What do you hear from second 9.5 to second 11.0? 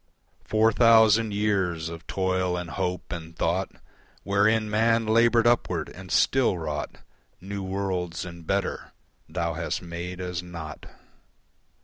hast made as naught.